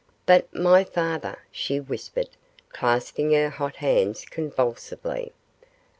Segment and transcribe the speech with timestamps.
[0.25, 2.29] 'But my father,' she whispered,
[2.69, 5.31] clasping her hot hands convulsively.